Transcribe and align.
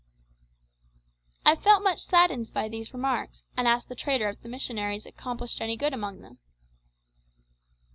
I 1.45 1.55
felt 1.55 1.83
much 1.83 1.99
saddened 2.07 2.51
by 2.55 2.67
these 2.67 2.91
remarks, 2.91 3.43
and 3.55 3.67
asked 3.67 3.87
the 3.87 3.93
trader 3.93 4.27
if 4.29 4.41
the 4.41 4.49
missionaries 4.49 5.05
accomplished 5.05 5.61
any 5.61 5.77
good 5.77 5.93
among 5.93 6.21
them. 6.21 6.39